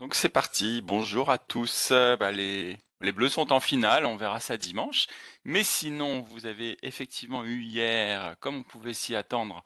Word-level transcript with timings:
Donc 0.00 0.14
c'est 0.14 0.30
parti, 0.30 0.80
bonjour 0.80 1.30
à 1.30 1.36
tous. 1.36 1.92
Bah, 2.18 2.32
les, 2.32 2.78
Bleus 3.02 3.28
sont 3.28 3.52
en 3.52 3.60
finale, 3.60 4.06
on 4.06 4.16
verra 4.16 4.40
ça 4.40 4.56
dimanche. 4.56 5.08
Mais 5.44 5.62
sinon, 5.62 6.22
vous 6.22 6.46
avez 6.46 6.78
effectivement 6.82 7.44
eu 7.44 7.60
hier, 7.60 8.34
comme 8.40 8.56
on 8.56 8.62
pouvait 8.62 8.94
s'y 8.94 9.14
attendre, 9.14 9.62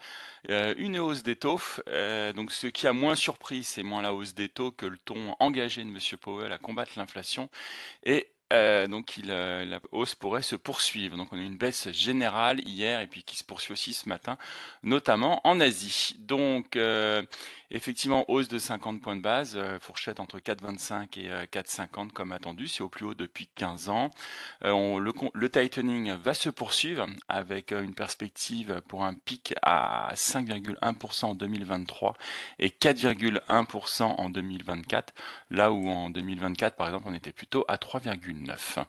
euh, 0.51 0.75
une 0.77 0.99
hausse 0.99 1.23
des 1.23 1.37
taux. 1.37 1.61
Euh, 1.89 2.33
donc 2.33 2.51
ce 2.51 2.67
qui 2.67 2.89
a 2.89 2.93
moins 2.93 3.15
surpris, 3.15 3.63
c'est 3.63 3.85
moins 3.85 4.03
la 4.03 4.13
hausse 4.13 4.35
des 4.35 4.49
taux 4.49 4.73
que 4.73 4.87
le 4.87 4.99
ton 4.99 5.37
engagé 5.39 5.85
de 5.85 5.89
M. 5.89 5.99
Powell 6.21 6.53
à 6.53 6.59
combattre 6.59 6.95
l'inflation. 6.97 7.49
Et 8.03 8.27
euh, 8.53 8.89
donc 8.89 9.21
la 9.25 9.81
hausse 9.93 10.17
pourrait 10.17 10.43
se 10.43 10.57
poursuivre. 10.57 11.17
Donc 11.17 11.33
on 11.33 11.39
a 11.39 11.43
une 11.43 11.57
baisse 11.57 11.93
générale 11.93 12.61
hier 12.67 13.01
et 13.01 13.07
puis 13.07 13.23
qui 13.23 13.37
se 13.37 13.45
poursuit 13.45 13.73
aussi 13.73 13.95
ce 13.95 14.09
matin, 14.09 14.37
notamment 14.83 15.41
en 15.47 15.61
Asie. 15.61 16.17
Donc 16.19 16.77
effectivement 17.71 18.25
hausse 18.29 18.49
de 18.49 18.59
50 18.59 19.01
points 19.01 19.17
de 19.17 19.23
base, 19.23 19.59
fourchette 19.81 20.21
entre 20.21 20.39
4,25 20.39 21.19
et 21.19 21.29
4,50 21.47 22.11
comme 22.11 22.33
attendu, 22.33 22.69
c'est 22.69 22.83
au 22.83 22.89
plus 22.89 23.07
haut 23.07 23.15
depuis 23.15 23.49
15 23.55 23.89
ans. 23.89 24.11
On, 24.63 24.99
le, 24.99 25.13
le, 25.33 25.49
tightening 25.51 26.13
va 26.13 26.35
se 26.35 26.51
poursuivre 26.51 27.07
avec 27.29 27.73
une 27.73 27.95
perspective 27.95 28.83
pour 28.89 29.05
un 29.05 29.15
pic 29.15 29.55
à 29.63 30.13
5,1% 30.15 31.25
en 31.25 31.35
2023 31.35 32.15
et 32.59 32.69
4,1% 32.69 34.03
en 34.03 34.31
2024, 34.31 35.15
là 35.51 35.73
où 35.73 35.89
en 35.89 36.11
2024 36.11 36.77
par 36.77 36.87
exemple 36.89 37.07
on 37.09 37.15
était 37.15 37.33
plutôt 37.33 37.65
à 37.69 37.77
3,9. 37.77 38.85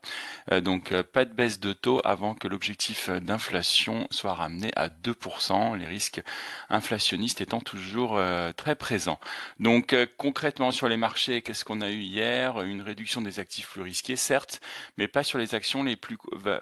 Euh, 0.52 0.62
donc 0.62 0.92
euh, 0.92 1.04
pas 1.04 1.26
de 1.26 1.34
baisse 1.34 1.60
de 1.60 1.74
taux 1.74 2.02
avant 2.04 2.36
que 2.36 2.48
l'objectif 2.48 3.10
d'inflation 3.10 4.08
soit 4.12 4.34
ramené 4.34 4.72
à 4.76 4.90
2%, 4.90 5.78
les 5.78 5.86
risques 5.86 6.22
inflationnistes 6.70 7.42
étant 7.42 7.62
toujours 7.62 8.18
euh, 8.18 8.52
très 8.76 8.86
présents. 8.86 9.20
Donc 9.60 9.96
concrètement 10.18 10.72
sur 10.72 10.88
les 10.88 10.98
marchés, 10.98 11.42
qu'est-ce 11.42 11.66
qu'on 11.66 11.82
a 11.82 11.90
eu 11.90 12.02
hier? 12.02 12.62
Une 12.62 12.82
réduction 12.82 13.22
des 13.22 13.40
actifs 13.40 13.70
plus 13.70 13.82
risqués, 13.82 14.16
certes, 14.16 14.62
mais 14.98 15.08
pas 15.08 15.24
sur 15.24 15.40
les 15.40 15.56
actions 15.56 15.84
les 15.84 15.96
plus 15.96 16.18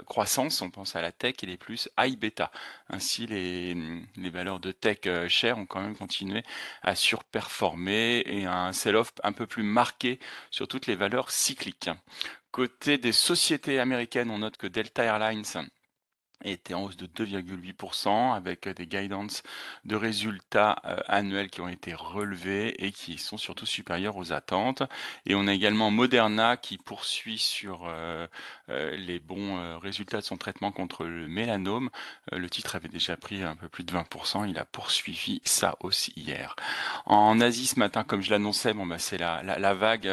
croissantes, 0.05 0.57
on 0.61 0.69
pense 0.69 0.95
à 0.95 1.01
la 1.01 1.11
tech 1.11 1.35
et 1.41 1.45
les 1.45 1.57
plus 1.57 1.89
high 1.99 2.17
beta. 2.17 2.51
Ainsi, 2.89 3.25
les, 3.27 3.75
les 4.15 4.29
valeurs 4.29 4.59
de 4.59 4.71
tech 4.71 4.99
chères 5.27 5.57
ont 5.57 5.65
quand 5.65 5.81
même 5.81 5.97
continué 5.97 6.43
à 6.81 6.95
surperformer 6.95 8.23
et 8.25 8.45
un 8.45 8.71
sell-off 8.71 9.11
un 9.23 9.33
peu 9.33 9.47
plus 9.47 9.63
marqué 9.63 10.19
sur 10.49 10.67
toutes 10.67 10.87
les 10.87 10.95
valeurs 10.95 11.31
cycliques. 11.31 11.89
Côté 12.51 12.97
des 12.97 13.13
sociétés 13.13 13.79
américaines, 13.79 14.29
on 14.29 14.39
note 14.39 14.57
que 14.57 14.67
Delta 14.67 15.03
Airlines 15.03 15.43
était 16.43 16.73
en 16.73 16.83
hausse 16.83 16.97
de 16.97 17.07
2,8% 17.07 18.35
avec 18.35 18.67
des 18.67 18.87
guidance 18.87 19.43
de 19.85 19.95
résultats 19.95 20.81
euh, 20.85 20.97
annuels 21.07 21.49
qui 21.49 21.61
ont 21.61 21.67
été 21.67 21.93
relevés 21.93 22.85
et 22.85 22.91
qui 22.91 23.17
sont 23.17 23.37
surtout 23.37 23.65
supérieurs 23.65 24.17
aux 24.17 24.33
attentes. 24.33 24.83
Et 25.25 25.35
on 25.35 25.47
a 25.47 25.53
également 25.53 25.91
Moderna 25.91 26.57
qui 26.57 26.77
poursuit 26.77 27.37
sur 27.37 27.85
euh, 27.85 28.27
euh, 28.69 28.95
les 28.95 29.19
bons 29.19 29.79
résultats 29.79 30.17
de 30.17 30.25
son 30.25 30.37
traitement 30.37 30.71
contre 30.71 31.05
le 31.05 31.27
mélanome. 31.27 31.89
le 32.31 32.49
titre 32.49 32.75
avait 32.75 32.89
déjà 32.89 33.17
pris 33.17 33.43
un 33.43 33.55
peu 33.55 33.69
plus 33.69 33.83
de 33.83 33.93
20%. 33.93 34.49
Il 34.49 34.57
a 34.57 34.65
poursuivi 34.65 35.41
ça 35.45 35.75
aussi 35.79 36.13
hier. 36.15 36.55
En 37.05 37.39
Asie 37.41 37.67
ce 37.67 37.79
matin, 37.79 38.03
comme 38.03 38.21
je 38.21 38.31
l'annonçais, 38.31 38.73
bon 38.73 38.85
bah 38.85 38.99
c'est 38.99 39.17
la, 39.17 39.43
la, 39.43 39.59
la, 39.59 39.73
vague 39.73 40.07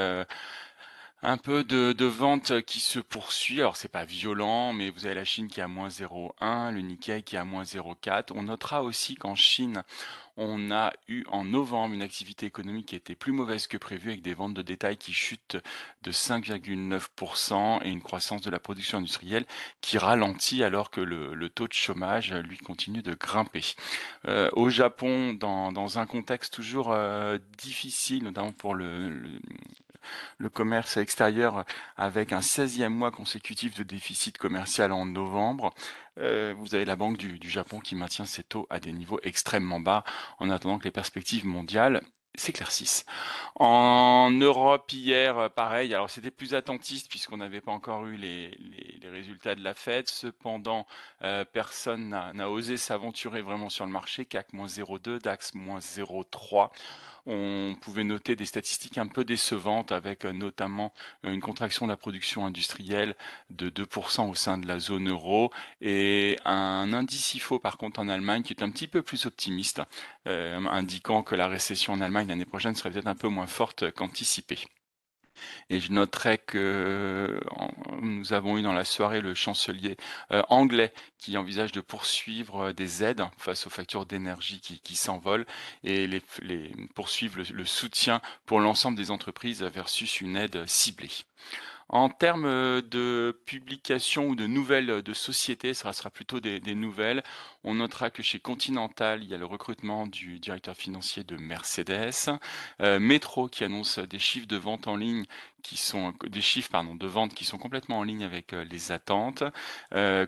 un 1.22 1.36
peu 1.36 1.64
de, 1.64 1.92
de, 1.92 2.04
vente 2.06 2.62
qui 2.62 2.80
se 2.80 2.98
poursuit. 2.98 3.60
Alors 3.60 3.76
c'est 3.76 3.88
pas 3.88 4.04
violent, 4.04 4.72
mais 4.72 4.90
vous 4.90 5.06
avez 5.06 5.14
la 5.14 5.24
Chine 5.24 5.48
qui 5.48 5.60
a 5.60 5.68
moins 5.68 5.88
0,1, 5.88 6.72
le 6.72 6.80
Nikkei 6.80 7.22
qui 7.22 7.36
a 7.36 7.44
moins 7.44 7.64
0,4. 7.64 8.32
On 8.34 8.44
notera 8.44 8.82
aussi 8.82 9.16
qu'en 9.16 9.34
Chine, 9.34 9.82
on 10.36 10.70
a 10.70 10.92
eu 11.08 11.24
en 11.28 11.44
novembre 11.44 11.94
une 11.94 12.00
activité 12.02 12.46
économique 12.46 12.86
qui 12.86 12.96
était 12.96 13.14
plus 13.14 13.32
mauvaise 13.32 13.66
que 13.66 13.76
prévu 13.76 14.10
avec 14.10 14.22
des 14.22 14.32
ventes 14.32 14.54
de 14.54 14.62
détail 14.62 14.96
qui 14.96 15.12
chutent 15.12 15.58
de 16.02 16.12
5,9% 16.12 17.84
et 17.84 17.90
une 17.90 18.00
croissance 18.00 18.40
de 18.40 18.50
la 18.50 18.58
production 18.58 18.98
industrielle 18.98 19.44
qui 19.82 19.98
ralentit 19.98 20.64
alors 20.64 20.90
que 20.90 21.02
le, 21.02 21.50
taux 21.50 21.68
de 21.68 21.74
chômage 21.74 22.32
lui 22.32 22.56
continue 22.56 23.02
de 23.02 23.12
grimper. 23.12 23.74
Euh, 24.28 24.48
au 24.54 24.70
Japon, 24.70 25.34
dans, 25.34 25.98
un 25.98 26.06
contexte 26.06 26.54
toujours 26.54 26.92
euh, 26.92 27.38
difficile, 27.58 28.24
notamment 28.24 28.52
pour 28.52 28.74
le 28.74 29.22
le 30.38 30.48
commerce 30.48 30.96
extérieur 30.96 31.64
avec 31.96 32.32
un 32.32 32.40
16e 32.40 32.88
mois 32.88 33.10
consécutif 33.10 33.74
de 33.76 33.82
déficit 33.82 34.38
commercial 34.38 34.92
en 34.92 35.06
novembre. 35.06 35.74
Euh, 36.18 36.54
vous 36.56 36.74
avez 36.74 36.84
la 36.84 36.96
Banque 36.96 37.16
du, 37.16 37.48
Japon 37.48 37.80
qui 37.80 37.94
maintient 37.94 38.26
ses 38.26 38.42
taux 38.42 38.66
à 38.70 38.80
des 38.80 38.92
niveaux 38.92 39.20
extrêmement 39.22 39.80
bas 39.80 40.04
en 40.38 40.50
attendant 40.50 40.78
que 40.78 40.84
les 40.84 40.90
perspectives 40.90 41.46
mondiales 41.46 42.02
s'éclaircissent. 42.34 43.04
En 43.56 44.30
Europe 44.30 44.90
hier, 44.92 45.50
pareil, 45.50 45.94
alors 45.94 46.10
c'était 46.10 46.30
plus 46.30 46.54
attentiste 46.54 47.08
puisqu'on 47.08 47.38
n'avait 47.38 47.60
pas 47.60 47.72
encore 47.72 48.06
eu 48.06 48.16
les, 48.16 48.50
résultats 49.10 49.54
de 49.54 49.62
la 49.62 49.74
Fed. 49.74 50.08
Cependant, 50.08 50.86
euh, 51.22 51.44
personne 51.44 52.10
n'a 52.10 52.50
osé 52.50 52.76
s'aventurer 52.76 53.42
vraiment 53.42 53.68
sur 53.68 53.84
le 53.86 53.92
marché. 53.92 54.24
CAC 54.24 54.52
moins 54.52 54.66
0,2, 54.66 55.20
DAX 55.20 55.54
moins 55.54 55.80
0,3 55.80 56.70
on 57.26 57.76
pouvait 57.80 58.04
noter 58.04 58.36
des 58.36 58.46
statistiques 58.46 58.98
un 58.98 59.06
peu 59.06 59.24
décevantes 59.24 59.92
avec 59.92 60.24
euh, 60.24 60.32
notamment 60.32 60.92
euh, 61.24 61.32
une 61.32 61.40
contraction 61.40 61.86
de 61.86 61.92
la 61.92 61.96
production 61.96 62.46
industrielle 62.46 63.14
de 63.50 63.70
2% 63.70 64.28
au 64.28 64.34
sein 64.34 64.58
de 64.58 64.66
la 64.66 64.78
zone 64.78 65.08
euro 65.08 65.50
et 65.80 66.38
un 66.44 66.92
indice 66.92 67.34
IFO 67.34 67.58
par 67.58 67.76
contre 67.76 68.00
en 68.00 68.08
Allemagne 68.08 68.42
qui 68.42 68.52
est 68.52 68.62
un 68.62 68.70
petit 68.70 68.88
peu 68.88 69.02
plus 69.02 69.26
optimiste, 69.26 69.82
euh, 70.26 70.58
indiquant 70.66 71.22
que 71.22 71.34
la 71.34 71.48
récession 71.48 71.92
en 71.92 72.00
Allemagne 72.00 72.19
l'année 72.28 72.44
prochaine 72.44 72.74
serait 72.74 72.90
peut-être 72.90 73.06
un 73.06 73.14
peu 73.14 73.28
moins 73.28 73.46
forte 73.46 73.90
qu'anticipée. 73.92 74.58
Et 75.68 75.80
je 75.80 75.92
noterai 75.92 76.38
que 76.38 77.40
nous 78.02 78.32
avons 78.32 78.58
eu 78.58 78.62
dans 78.62 78.72
la 78.72 78.84
soirée 78.84 79.20
le 79.20 79.34
chancelier 79.34 79.96
euh, 80.32 80.42
anglais 80.48 80.92
qui 81.18 81.36
envisage 81.36 81.72
de 81.72 81.80
poursuivre 81.80 82.68
euh, 82.68 82.72
des 82.72 83.02
aides 83.04 83.24
face 83.38 83.66
aux 83.66 83.70
factures 83.70 84.06
d'énergie 84.06 84.60
qui, 84.60 84.96
s'envolent 84.96 85.46
et 85.84 86.08
poursuivre 86.94 87.42
le 87.50 87.64
soutien 87.64 88.20
pour 88.46 88.60
l'ensemble 88.60 88.96
des 88.96 89.10
entreprises 89.10 89.62
versus 89.62 90.20
une 90.20 90.36
aide 90.36 90.66
ciblée. 90.66 91.10
En 91.92 92.08
termes 92.08 92.44
euh, 92.46 92.82
de 92.82 93.36
publication 93.46 94.28
ou 94.28 94.36
de 94.36 94.46
nouvelles 94.46 94.90
euh, 94.90 95.02
de 95.02 95.12
sociétés, 95.12 95.74
ça 95.74 95.92
sera 95.92 96.08
plutôt 96.08 96.38
des, 96.38 96.60
nouvelles. 96.74 97.24
On 97.64 97.74
notera 97.74 98.10
que 98.10 98.22
chez 98.22 98.38
Continental, 98.38 99.24
il 99.24 99.28
y 99.28 99.34
a 99.34 99.38
le 99.38 99.44
recrutement 99.44 100.06
du 100.06 100.38
directeur 100.38 100.76
financier 100.76 101.24
de 101.24 101.36
Mercedes, 101.36 102.30
euh, 102.80 103.00
Metro 103.00 103.48
qui 103.48 103.64
annonce 103.64 103.98
des 103.98 104.20
chiffres 104.20 104.46
de 104.46 104.56
vente 104.56 104.86
en 104.86 104.94
ligne 104.96 105.24
qui 105.64 105.76
sont 105.76 106.14
des 106.28 106.40
chiffres 106.40 106.70
pardon 106.70 106.94
de 106.94 107.06
vente 107.08 107.34
qui 107.34 107.44
sont 107.44 107.58
complètement 107.58 107.98
en 107.98 108.02
ligne 108.04 108.24
avec 108.24 108.52
les 108.52 108.92
attentes. 108.92 109.42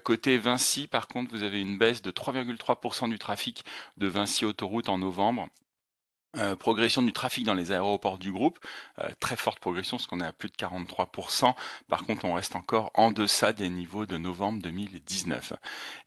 côté 0.04 0.36
Vinci, 0.36 0.88
par 0.88 1.08
contre, 1.08 1.30
vous 1.34 1.42
avez 1.42 1.60
une 1.60 1.78
baisse 1.78 2.02
de 2.02 2.10
3,3% 2.10 3.08
du 3.08 3.18
trafic 3.18 3.64
de 3.96 4.08
Vinci 4.08 4.44
Autoroute 4.44 4.90
en 4.90 4.98
novembre 4.98 5.48
euh, 6.38 6.56
progression 6.56 7.02
du 7.02 7.12
trafic 7.12 7.44
dans 7.44 7.52
les 7.52 7.72
aéroports 7.72 8.16
du 8.16 8.32
groupe, 8.32 8.58
euh, 9.00 9.08
très 9.20 9.36
forte 9.36 9.60
progression, 9.60 9.98
parce 9.98 10.06
qu'on 10.06 10.20
est 10.20 10.26
à 10.26 10.32
plus 10.32 10.48
de 10.48 10.56
43%. 10.56 11.54
Par 11.88 12.04
contre, 12.04 12.24
on 12.24 12.32
reste 12.32 12.56
encore 12.56 12.90
en 12.94 13.12
deçà 13.12 13.52
des 13.52 13.68
niveaux 13.68 14.06
de 14.06 14.16
novembre 14.16 14.62
2019. 14.62 15.52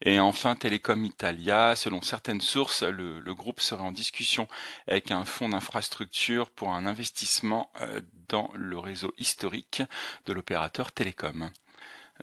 Et 0.02 0.18
enfin, 0.18 0.56
Telecom 0.56 1.04
Italia, 1.04 1.76
selon 1.76 2.02
certaines 2.02 2.40
sources, 2.40 2.82
le, 2.82 3.34
groupe 3.34 3.60
serait 3.60 3.82
en 3.82 3.92
discussion 3.92 4.48
avec 4.88 5.12
un 5.12 5.24
fonds 5.24 5.50
d'infrastructure 5.50 6.50
pour 6.50 6.72
un 6.72 6.86
investissement 6.86 7.70
euh, 7.80 8.00
dans 8.28 8.50
le 8.54 8.78
réseau 8.78 9.12
historique 9.18 9.82
de 10.24 10.32
l'opérateur 10.32 10.90
Télécom. 10.90 11.50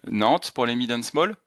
Nantes 0.08 0.52
pour 0.52 0.66
les 0.66 0.76
mid 0.76 0.92
and 0.92 1.04
small 1.04 1.38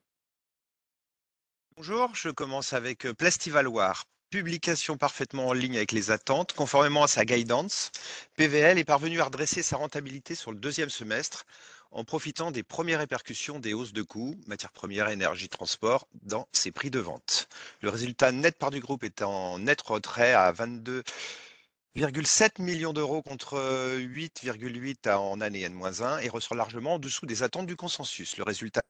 Bonjour, 1.76 2.14
je 2.14 2.30
commence 2.30 2.72
avec 2.72 3.06
Plastivaloir 3.12 4.04
publication 4.36 4.98
parfaitement 4.98 5.48
en 5.48 5.54
ligne 5.54 5.78
avec 5.78 5.92
les 5.92 6.10
attentes, 6.10 6.52
conformément 6.52 7.04
à 7.04 7.08
sa 7.08 7.24
guidance, 7.24 7.90
PVL 8.36 8.78
est 8.78 8.84
parvenu 8.84 9.22
à 9.22 9.24
redresser 9.24 9.62
sa 9.62 9.78
rentabilité 9.78 10.34
sur 10.34 10.52
le 10.52 10.58
deuxième 10.58 10.90
semestre 10.90 11.46
en 11.90 12.04
profitant 12.04 12.50
des 12.50 12.62
premières 12.62 12.98
répercussions 12.98 13.58
des 13.58 13.72
hausses 13.72 13.94
de 13.94 14.02
coûts, 14.02 14.38
matières 14.46 14.72
premières, 14.72 15.08
énergie, 15.08 15.48
transport, 15.48 16.06
dans 16.22 16.46
ses 16.52 16.70
prix 16.70 16.90
de 16.90 16.98
vente. 16.98 17.48
Le 17.80 17.88
résultat 17.88 18.30
net 18.30 18.58
part 18.58 18.70
du 18.70 18.80
groupe 18.80 19.04
est 19.04 19.22
en 19.22 19.58
net 19.58 19.80
retrait 19.80 20.34
à 20.34 20.52
22,7 20.52 22.60
millions 22.60 22.92
d'euros 22.92 23.22
contre 23.22 23.56
8,8 23.96 25.14
en 25.14 25.40
année 25.40 25.62
N-1 25.62 26.22
et 26.22 26.28
ressort 26.28 26.58
largement 26.58 26.96
en 26.96 26.98
dessous 26.98 27.24
des 27.24 27.42
attentes 27.42 27.66
du 27.66 27.76
consensus. 27.76 28.36
Le 28.36 28.44
résultat 28.44 28.82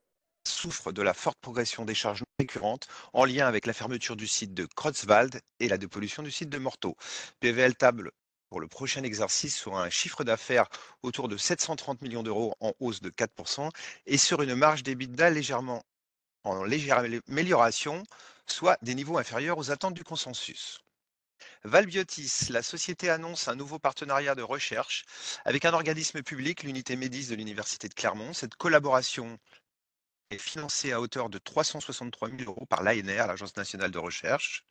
souffre 0.46 0.92
de 0.92 1.02
la 1.02 1.14
forte 1.14 1.38
progression 1.40 1.84
des 1.84 1.94
charges 1.94 2.20
non 2.20 2.26
récurrentes 2.38 2.86
en 3.12 3.24
lien 3.24 3.46
avec 3.46 3.66
la 3.66 3.72
fermeture 3.72 4.16
du 4.16 4.26
site 4.26 4.54
de 4.54 4.66
Kreutzwald 4.66 5.40
et 5.60 5.68
la 5.68 5.78
dépollution 5.78 6.22
du 6.22 6.30
site 6.30 6.48
de 6.48 6.58
Morteau. 6.58 6.96
PVL 7.40 7.74
table 7.74 8.12
pour 8.48 8.60
le 8.60 8.68
prochain 8.68 9.02
exercice 9.02 9.56
sur 9.56 9.76
un 9.76 9.90
chiffre 9.90 10.24
d'affaires 10.24 10.68
autour 11.02 11.28
de 11.28 11.36
730 11.36 12.02
millions 12.02 12.22
d'euros 12.22 12.54
en 12.60 12.72
hausse 12.78 13.00
de 13.02 13.10
4% 13.10 13.70
et 14.06 14.18
sur 14.18 14.42
une 14.42 14.54
marge 14.54 14.82
d'EBITDA 14.82 15.30
légèrement 15.30 15.82
en 16.44 16.62
légère 16.62 17.02
amélioration, 17.28 18.04
soit 18.46 18.78
des 18.82 18.94
niveaux 18.94 19.18
inférieurs 19.18 19.58
aux 19.58 19.70
attentes 19.72 19.94
du 19.94 20.04
consensus. 20.04 20.80
Valbiotis, 21.64 22.46
la 22.50 22.62
société 22.62 23.10
annonce 23.10 23.48
un 23.48 23.56
nouveau 23.56 23.80
partenariat 23.80 24.36
de 24.36 24.42
recherche 24.42 25.04
avec 25.44 25.64
un 25.64 25.72
organisme 25.72 26.22
public, 26.22 26.62
l'unité 26.62 26.94
Médis 26.94 27.26
de 27.26 27.34
l'Université 27.34 27.88
de 27.88 27.94
Clermont. 27.94 28.32
Cette 28.32 28.54
collaboration 28.54 29.38
est 30.30 30.38
financée 30.38 30.92
à 30.92 31.00
hauteur 31.00 31.28
de 31.28 31.38
363 31.38 32.30
000 32.30 32.42
euros 32.50 32.66
par 32.66 32.82
l'ANR, 32.82 33.26
l'Agence 33.26 33.56
nationale 33.56 33.90
de 33.90 33.98
recherche. 33.98 34.64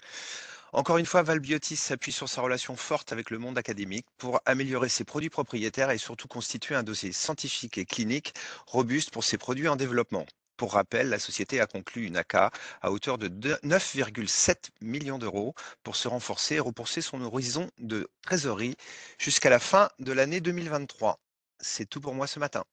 Encore 0.74 0.98
une 0.98 1.06
fois, 1.06 1.24
Valbiotis 1.24 1.78
s'appuie 1.78 2.12
sur 2.12 2.28
sa 2.28 2.42
relation 2.42 2.76
forte 2.76 3.14
avec 3.14 3.30
le 3.30 3.38
monde 3.38 3.58
académique 3.58 4.08
pour 4.18 4.42
améliorer 4.46 4.90
ses 4.90 5.06
produits 5.06 5.30
propriétaires 5.30 5.92
et 5.92 5.98
surtout 5.98 6.28
constituer 6.28 6.76
un 6.76 6.84
dossier 6.84 7.14
scientifique 7.14 7.78
et 7.78 7.86
clinique 7.86 8.34
robuste 8.68 9.12
pour 9.12 9.24
ses 9.24 9.38
produits 9.38 9.70
en 9.70 9.78
développement. 9.78 10.26
Pour 10.58 10.74
rappel, 10.74 11.10
la 11.10 11.20
société 11.20 11.62
a 11.62 11.68
conclu 11.68 12.06
une 12.06 12.18
AK 12.18 12.36
à 12.36 12.92
hauteur 12.92 13.18
de 13.18 13.28
9,7 13.28 14.70
millions 14.82 15.20
d'euros 15.20 15.54
pour 15.84 15.96
se 15.96 16.08
renforcer 16.08 16.56
et 16.56 16.60
repousser 16.60 17.02
son 17.02 17.22
horizon 17.22 17.70
de 17.78 18.10
trésorerie 18.22 18.76
jusqu'à 19.18 19.50
la 19.50 19.60
fin 19.60 19.90
de 20.00 20.12
l'année 20.12 20.42
2023. 20.42 21.20
C'est 21.60 21.90
tout 21.90 22.02
pour 22.02 22.14
moi 22.14 22.28
ce 22.28 22.40
matin. 22.40 22.64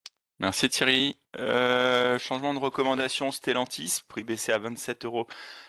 Merci 0.42 0.68
Thierry. 0.68 1.16
Euh, 1.38 2.18
changement 2.18 2.52
de 2.52 2.58
recommandation, 2.58 3.30
Stellantis, 3.30 4.00
prix 4.08 4.24
baissé 4.24 4.50
à 4.50 4.58
27 4.58 5.04
euros 5.04 5.28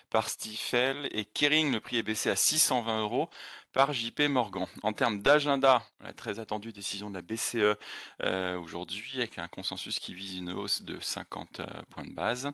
par 0.10 0.30
Stifel 0.30 1.08
et 1.12 1.26
Kering, 1.26 1.72
le 1.72 1.80
prix 1.80 1.98
est 1.98 2.04
baissé 2.04 2.32
à 2.32 2.36
620 2.36 3.02
euros 3.02 3.30
par 3.72 3.94
JP 3.94 4.22
Morgan. 4.30 4.66
En 4.82 4.92
termes 4.92 5.22
d'agenda, 5.22 5.84
la 6.00 6.12
très 6.14 6.40
attendue 6.40 6.74
décision 6.74 7.12
de 7.12 7.16
la 7.16 7.22
BCE 7.22 7.78
euh, 8.24 8.58
aujourd'hui 8.58 9.12
avec 9.18 9.38
un 9.38 9.48
consensus 9.48 10.00
qui 10.00 10.16
vise 10.16 10.38
une 10.38 10.52
hausse 10.52 10.82
de 10.82 11.00
50 11.00 11.60
euh, 11.60 11.66
points 11.92 12.06
de 12.06 12.14
base. 12.14 12.50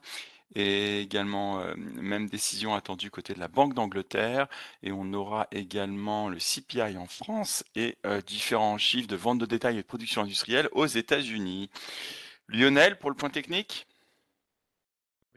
Et 0.55 1.01
également, 1.01 1.63
même 1.75 2.27
décision 2.27 2.73
attendue 2.73 3.11
côté 3.11 3.33
de 3.33 3.39
la 3.39 3.47
Banque 3.47 3.75
d'Angleterre. 3.75 4.47
Et 4.81 4.91
on 4.91 5.13
aura 5.13 5.47
également 5.51 6.27
le 6.27 6.39
CPI 6.39 6.97
en 6.97 7.05
France 7.05 7.63
et 7.75 7.97
différents 8.25 8.77
chiffres 8.79 9.07
de 9.07 9.15
vente 9.15 9.37
de 9.37 9.45
détail 9.45 9.75
et 9.75 9.81
de 9.81 9.87
production 9.87 10.23
industrielle 10.23 10.67
aux 10.71 10.87
États-Unis. 10.87 11.69
Lionel, 12.47 12.97
pour 12.97 13.11
le 13.11 13.15
point 13.15 13.29
technique? 13.29 13.87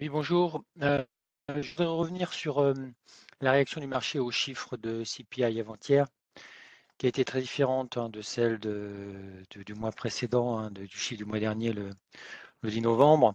Oui, 0.00 0.08
bonjour. 0.08 0.64
Euh, 0.80 1.04
je 1.48 1.70
voudrais 1.70 1.86
revenir 1.86 2.32
sur 2.32 2.58
euh, 2.58 2.74
la 3.40 3.52
réaction 3.52 3.80
du 3.80 3.86
marché 3.86 4.18
aux 4.18 4.30
chiffres 4.30 4.76
de 4.76 5.04
CPI 5.04 5.60
avant-hier, 5.60 6.06
qui 6.96 7.06
a 7.06 7.08
été 7.10 7.24
très 7.24 7.40
différente 7.42 7.98
hein, 7.98 8.08
de 8.08 8.22
celle 8.22 8.58
du 8.58 9.74
mois 9.74 9.92
précédent, 9.92 10.58
hein, 10.58 10.70
du 10.70 10.88
chiffre 10.88 11.18
du 11.18 11.24
mois 11.24 11.38
dernier, 11.38 11.72
le, 11.72 11.90
10 12.64 12.80
novembre. 12.80 13.34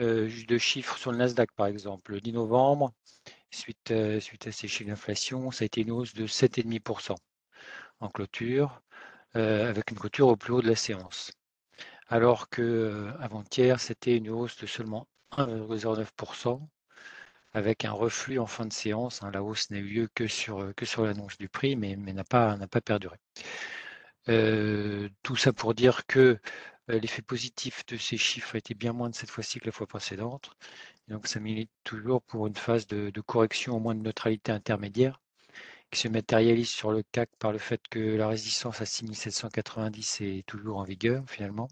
Euh, 0.00 0.30
de 0.46 0.58
chiffres 0.58 0.96
sur 0.96 1.12
le 1.12 1.18
Nasdaq, 1.18 1.50
par 1.52 1.66
exemple. 1.66 2.12
Le 2.12 2.20
10 2.20 2.32
novembre, 2.32 2.92
suite, 3.50 3.92
suite 4.20 4.46
à 4.46 4.52
ces 4.52 4.68
chiffres 4.68 4.90
d'inflation, 4.90 5.50
ça 5.50 5.64
a 5.64 5.66
été 5.66 5.82
une 5.82 5.90
hausse 5.90 6.14
de 6.14 6.26
7,5% 6.26 7.16
en 8.00 8.08
clôture, 8.08 8.80
avec 9.34 9.90
une 9.90 9.98
clôture 9.98 10.28
au 10.28 10.36
plus 10.36 10.52
haut 10.52 10.62
de 10.62 10.68
la 10.68 10.76
séance 10.76 11.32
alors 12.08 12.48
qu'avant-hier, 12.48 13.80
c'était 13.80 14.16
une 14.16 14.30
hausse 14.30 14.56
de 14.58 14.66
seulement 14.66 15.06
1,09% 15.32 16.60
avec 17.52 17.84
un 17.84 17.92
reflux 17.92 18.38
en 18.38 18.46
fin 18.46 18.66
de 18.66 18.72
séance. 18.72 19.22
Hein. 19.22 19.30
la 19.32 19.42
hausse 19.42 19.70
n'a 19.70 19.78
eu 19.78 19.84
lieu 19.84 20.08
que 20.14 20.26
sur, 20.26 20.74
que 20.74 20.86
sur 20.86 21.04
l'annonce 21.04 21.38
du 21.38 21.48
prix, 21.48 21.76
mais, 21.76 21.96
n'a 21.96 22.24
pas, 22.24 22.56
pas 22.70 22.80
perduré. 22.80 23.16
tout 25.22 25.36
ça 25.36 25.52
pour 25.52 25.74
dire 25.74 26.06
que 26.06 26.38
l'effet 26.88 27.22
positif 27.22 27.84
de 27.86 27.96
ces 27.96 28.16
chiffres 28.16 28.54
a 28.54 28.58
été 28.58 28.74
bien 28.74 28.92
moins 28.92 29.10
de 29.10 29.14
cette 29.14 29.30
fois-ci 29.30 29.60
que 29.60 29.66
la 29.66 29.72
fois 29.72 29.86
précédente. 29.86 30.50
donc 31.08 31.26
ça 31.26 31.40
milite 31.40 31.70
toujours 31.84 32.22
pour 32.22 32.46
une 32.46 32.56
phase 32.56 32.86
de, 32.86 33.10
correction 33.20 33.76
au 33.76 33.80
moins 33.80 33.94
de 33.94 34.02
neutralité 34.02 34.52
intermédiaire 34.52 35.20
qui 35.90 36.00
se 36.00 36.08
matérialise 36.08 36.70
sur 36.70 36.92
le 36.92 37.02
CAC 37.12 37.30
par 37.38 37.52
le 37.52 37.58
fait 37.58 37.80
que 37.88 37.98
la 38.16 38.28
résistance 38.28 38.80
à 38.80 38.86
6790 38.86 40.20
est 40.22 40.46
toujours 40.46 40.78
en 40.78 40.84
vigueur 40.84 41.24
finalement. 41.28 41.68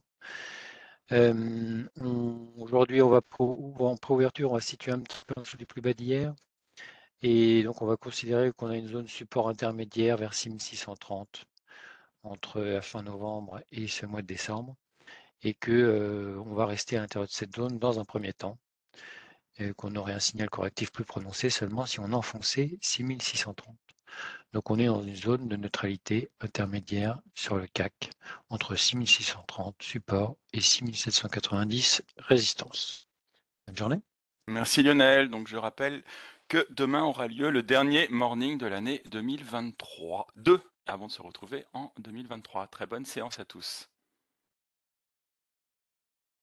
Aujourd'hui, 1.10 3.00
on 3.02 3.10
va 3.10 3.20
en 3.40 3.96
préouverture, 3.96 4.50
on 4.50 4.54
va 4.54 4.60
situer 4.60 4.92
un 4.92 5.00
petit 5.00 5.24
peu 5.26 5.34
en 5.36 5.42
dessous 5.42 5.56
du 5.56 5.66
plus 5.66 5.80
bas 5.82 5.92
d'hier. 5.92 6.34
Et 7.22 7.62
donc, 7.62 7.82
on 7.82 7.86
va 7.86 7.96
considérer 7.96 8.52
qu'on 8.52 8.68
a 8.68 8.76
une 8.76 8.88
zone 8.88 9.08
support 9.08 9.48
intermédiaire 9.48 10.16
vers 10.16 10.34
6630 10.34 11.44
entre 12.24 12.60
la 12.60 12.82
fin 12.82 13.02
novembre 13.02 13.62
et 13.70 13.86
ce 13.88 14.06
mois 14.06 14.22
de 14.22 14.26
décembre. 14.26 14.76
Et 15.42 15.54
que 15.54 16.36
on 16.44 16.54
va 16.54 16.66
rester 16.66 16.96
à 16.96 17.00
l'intérieur 17.00 17.28
de 17.28 17.32
cette 17.32 17.54
zone 17.54 17.78
dans 17.78 18.00
un 18.00 18.04
premier 18.04 18.32
temps. 18.32 18.58
Et 19.58 19.72
qu'on 19.72 19.94
aurait 19.96 20.12
un 20.12 20.20
signal 20.20 20.50
correctif 20.50 20.92
plus 20.92 21.04
prononcé 21.04 21.50
seulement 21.50 21.86
si 21.86 22.00
on 22.00 22.12
enfonçait 22.12 22.78
6630. 22.82 23.76
Donc 24.52 24.70
on 24.70 24.78
est 24.78 24.86
dans 24.86 25.02
une 25.02 25.16
zone 25.16 25.48
de 25.48 25.56
neutralité 25.56 26.30
intermédiaire 26.40 27.18
sur 27.34 27.56
le 27.56 27.66
CAC 27.66 28.10
entre 28.48 28.74
6630 28.74 29.76
support 29.82 30.36
et 30.52 30.60
6790 30.60 32.02
résistance. 32.18 33.08
Bonne 33.66 33.76
journée. 33.76 34.00
Merci 34.48 34.82
Lionel. 34.82 35.28
Donc 35.28 35.48
je 35.48 35.56
rappelle 35.56 36.04
que 36.48 36.66
demain 36.70 37.02
aura 37.02 37.26
lieu 37.26 37.50
le 37.50 37.62
dernier 37.62 38.08
morning 38.08 38.58
de 38.58 38.66
l'année 38.66 39.02
2023. 39.10 40.28
Deux 40.36 40.62
avant 40.86 41.08
de 41.08 41.12
se 41.12 41.20
retrouver 41.22 41.64
en 41.72 41.92
2023. 41.98 42.68
Très 42.68 42.86
bonne 42.86 43.04
séance 43.04 43.40
à 43.40 43.44
tous. 43.44 43.88